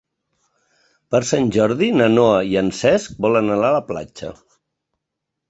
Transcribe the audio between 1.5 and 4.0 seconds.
Jordi na Noa i en Cesc volen anar a la